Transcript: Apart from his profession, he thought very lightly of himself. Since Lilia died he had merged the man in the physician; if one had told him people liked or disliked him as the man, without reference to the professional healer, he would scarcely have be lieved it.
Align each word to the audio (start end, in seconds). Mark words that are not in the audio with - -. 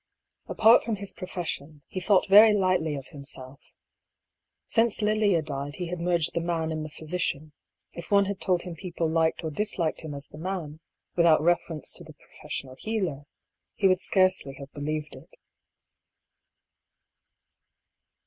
Apart 0.47 0.83
from 0.83 0.95
his 0.95 1.13
profession, 1.13 1.83
he 1.85 1.99
thought 1.99 2.27
very 2.27 2.53
lightly 2.53 2.95
of 2.95 3.05
himself. 3.09 3.59
Since 4.65 4.99
Lilia 5.03 5.43
died 5.43 5.75
he 5.75 5.89
had 5.89 5.99
merged 5.99 6.33
the 6.33 6.41
man 6.41 6.71
in 6.71 6.81
the 6.81 6.89
physician; 6.89 7.51
if 7.93 8.09
one 8.09 8.25
had 8.25 8.41
told 8.41 8.63
him 8.63 8.73
people 8.73 9.07
liked 9.07 9.43
or 9.43 9.51
disliked 9.51 10.01
him 10.01 10.15
as 10.15 10.27
the 10.29 10.39
man, 10.39 10.79
without 11.15 11.43
reference 11.43 11.93
to 11.93 12.03
the 12.03 12.13
professional 12.15 12.73
healer, 12.79 13.27
he 13.75 13.87
would 13.87 13.99
scarcely 13.99 14.55
have 14.55 14.71
be 14.73 14.81
lieved 14.81 15.15
it. 15.15 15.35